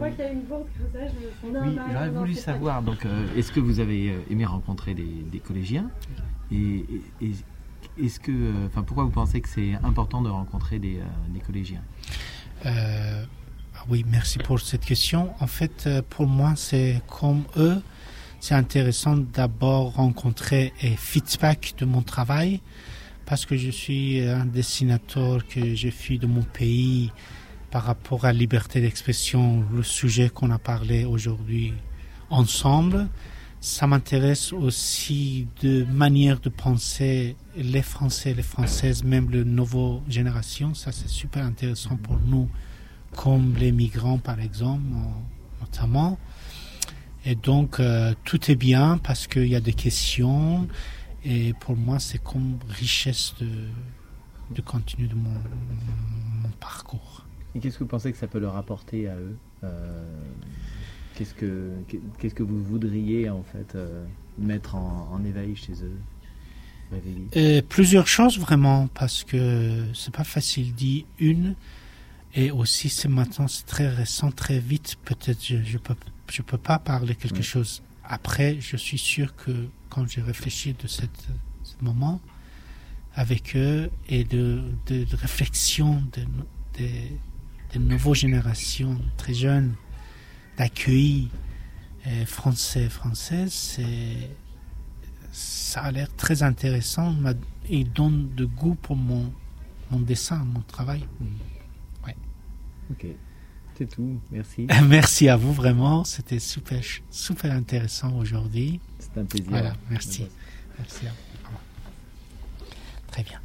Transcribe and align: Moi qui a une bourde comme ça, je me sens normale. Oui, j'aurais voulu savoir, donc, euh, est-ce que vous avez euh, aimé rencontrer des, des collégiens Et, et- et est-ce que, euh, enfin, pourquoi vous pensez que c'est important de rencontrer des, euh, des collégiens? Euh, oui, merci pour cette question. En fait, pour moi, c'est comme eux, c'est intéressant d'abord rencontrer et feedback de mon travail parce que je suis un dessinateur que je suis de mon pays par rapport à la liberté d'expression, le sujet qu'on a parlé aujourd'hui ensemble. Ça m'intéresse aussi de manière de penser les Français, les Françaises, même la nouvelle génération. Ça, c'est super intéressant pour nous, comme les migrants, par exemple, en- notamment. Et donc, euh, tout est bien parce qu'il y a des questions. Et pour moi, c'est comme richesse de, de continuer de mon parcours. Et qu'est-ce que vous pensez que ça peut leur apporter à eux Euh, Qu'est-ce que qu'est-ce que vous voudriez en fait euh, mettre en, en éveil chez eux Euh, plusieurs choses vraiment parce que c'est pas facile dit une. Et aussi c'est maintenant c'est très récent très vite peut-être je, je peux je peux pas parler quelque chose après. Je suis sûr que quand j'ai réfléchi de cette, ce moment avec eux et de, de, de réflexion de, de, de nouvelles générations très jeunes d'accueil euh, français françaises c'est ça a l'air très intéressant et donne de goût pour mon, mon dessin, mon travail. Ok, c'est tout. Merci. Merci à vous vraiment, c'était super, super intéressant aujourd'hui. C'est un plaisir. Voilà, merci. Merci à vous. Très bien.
Moi 0.00 0.10
qui 0.10 0.22
a 0.22 0.30
une 0.30 0.42
bourde 0.42 0.68
comme 0.78 0.92
ça, 0.92 1.08
je 1.08 1.26
me 1.26 1.30
sens 1.32 1.52
normale. 1.52 1.70
Oui, 1.74 1.92
j'aurais 1.92 2.10
voulu 2.10 2.34
savoir, 2.34 2.82
donc, 2.82 3.04
euh, 3.04 3.26
est-ce 3.36 3.50
que 3.50 3.58
vous 3.58 3.80
avez 3.80 4.10
euh, 4.12 4.20
aimé 4.30 4.44
rencontrer 4.44 4.94
des, 4.94 5.24
des 5.32 5.40
collégiens 5.40 5.90
Et, 6.52 6.56
et- 7.20 7.26
et 7.26 8.04
est-ce 8.06 8.20
que, 8.20 8.30
euh, 8.30 8.66
enfin, 8.68 8.84
pourquoi 8.84 9.02
vous 9.02 9.10
pensez 9.10 9.40
que 9.40 9.48
c'est 9.48 9.74
important 9.82 10.22
de 10.22 10.28
rencontrer 10.28 10.78
des, 10.78 10.98
euh, 10.98 11.04
des 11.34 11.40
collégiens? 11.40 11.82
Euh, 12.64 13.24
oui, 13.88 14.04
merci 14.08 14.38
pour 14.38 14.60
cette 14.60 14.84
question. 14.84 15.30
En 15.40 15.48
fait, 15.48 15.88
pour 16.10 16.28
moi, 16.28 16.52
c'est 16.54 17.02
comme 17.08 17.42
eux, 17.56 17.82
c'est 18.38 18.54
intéressant 18.54 19.16
d'abord 19.16 19.94
rencontrer 19.94 20.72
et 20.80 20.94
feedback 20.94 21.74
de 21.76 21.84
mon 21.84 22.02
travail 22.02 22.60
parce 23.26 23.44
que 23.46 23.56
je 23.56 23.70
suis 23.70 24.20
un 24.20 24.46
dessinateur 24.46 25.44
que 25.48 25.74
je 25.74 25.88
suis 25.88 26.20
de 26.20 26.28
mon 26.28 26.42
pays 26.44 27.10
par 27.70 27.84
rapport 27.84 28.24
à 28.24 28.32
la 28.32 28.38
liberté 28.38 28.80
d'expression, 28.80 29.64
le 29.72 29.82
sujet 29.82 30.30
qu'on 30.30 30.50
a 30.50 30.58
parlé 30.58 31.04
aujourd'hui 31.04 31.74
ensemble. 32.30 33.08
Ça 33.60 33.86
m'intéresse 33.86 34.52
aussi 34.52 35.48
de 35.62 35.84
manière 35.84 36.38
de 36.40 36.48
penser 36.48 37.36
les 37.56 37.82
Français, 37.82 38.32
les 38.32 38.42
Françaises, 38.42 39.02
même 39.02 39.30
la 39.30 39.42
nouvelle 39.44 40.00
génération. 40.08 40.74
Ça, 40.74 40.92
c'est 40.92 41.08
super 41.08 41.44
intéressant 41.44 41.96
pour 41.96 42.18
nous, 42.24 42.48
comme 43.16 43.54
les 43.56 43.72
migrants, 43.72 44.18
par 44.18 44.38
exemple, 44.40 44.84
en- 44.94 45.22
notamment. 45.60 46.18
Et 47.24 47.34
donc, 47.34 47.80
euh, 47.80 48.14
tout 48.24 48.50
est 48.50 48.54
bien 48.54 48.96
parce 48.98 49.26
qu'il 49.26 49.48
y 49.48 49.56
a 49.56 49.60
des 49.60 49.72
questions. 49.74 50.68
Et 51.24 51.52
pour 51.54 51.76
moi, 51.76 51.98
c'est 51.98 52.22
comme 52.22 52.58
richesse 52.68 53.34
de, 53.40 53.48
de 54.54 54.60
continuer 54.62 55.08
de 55.08 55.16
mon 55.16 55.34
parcours. 56.60 57.24
Et 57.54 57.60
qu'est-ce 57.60 57.78
que 57.78 57.84
vous 57.84 57.88
pensez 57.88 58.12
que 58.12 58.18
ça 58.18 58.26
peut 58.26 58.38
leur 58.38 58.56
apporter 58.56 59.08
à 59.08 59.16
eux 59.16 59.36
Euh, 59.64 60.22
Qu'est-ce 61.14 61.34
que 61.34 61.72
qu'est-ce 62.18 62.34
que 62.34 62.44
vous 62.44 62.62
voudriez 62.62 63.28
en 63.28 63.42
fait 63.42 63.74
euh, 63.74 64.04
mettre 64.38 64.76
en, 64.76 65.08
en 65.12 65.24
éveil 65.24 65.56
chez 65.56 65.72
eux 65.82 65.98
Euh, 67.36 67.60
plusieurs 67.68 68.06
choses 68.06 68.38
vraiment 68.38 68.86
parce 68.94 69.24
que 69.24 69.84
c'est 69.94 70.14
pas 70.14 70.24
facile 70.24 70.74
dit 70.74 71.06
une. 71.18 71.54
Et 72.34 72.50
aussi 72.52 72.88
c'est 72.88 73.08
maintenant 73.08 73.48
c'est 73.48 73.66
très 73.66 73.88
récent 73.88 74.30
très 74.30 74.60
vite 74.60 74.96
peut-être 75.04 75.44
je, 75.44 75.56
je 75.64 75.78
peux 75.78 75.96
je 76.30 76.42
peux 76.42 76.58
pas 76.58 76.78
parler 76.78 77.14
quelque 77.16 77.42
chose 77.42 77.82
après. 78.04 78.58
Je 78.60 78.76
suis 78.76 78.98
sûr 78.98 79.34
que 79.34 79.50
quand 79.90 80.06
j'ai 80.08 80.20
réfléchi 80.22 80.74
de 80.74 80.86
cette, 80.86 81.26
ce 81.64 81.74
moment 81.82 82.20
avec 83.14 83.56
eux 83.56 83.90
et 84.08 84.22
de, 84.24 84.62
de, 84.86 85.04
de 85.04 85.16
réflexion 85.16 86.02
de, 86.12 86.20
de, 86.78 86.88
de 87.74 87.78
nouvelles 87.78 88.14
générations 88.14 88.98
très 89.16 89.34
jeunes 89.34 89.74
d'accueil 90.56 91.28
euh, 92.06 92.24
français 92.26 92.88
françaises 92.88 93.52
c'est 93.52 94.30
ça 95.32 95.82
a 95.82 95.90
l'air 95.92 96.08
très 96.16 96.42
intéressant 96.42 97.14
et 97.68 97.84
donne 97.84 98.30
de 98.34 98.44
goût 98.44 98.74
pour 98.74 98.96
mon, 98.96 99.32
mon 99.90 100.00
dessin, 100.00 100.38
mon 100.44 100.62
travail. 100.62 101.04
Ok, 102.90 103.06
c'est 103.76 103.86
tout. 103.86 104.18
Merci. 104.30 104.66
Merci 104.88 105.28
à 105.28 105.36
vous 105.36 105.52
vraiment, 105.52 106.04
c'était 106.04 106.38
super, 106.38 106.80
super 107.10 107.52
intéressant 107.52 108.16
aujourd'hui. 108.16 108.80
C'est 108.98 109.18
un 109.18 109.24
plaisir. 109.24 109.50
Voilà, 109.50 109.74
merci. 109.90 110.26
Merci 110.78 111.06
à 111.06 111.10
vous. 111.10 111.56
Très 113.08 113.22
bien. 113.22 113.40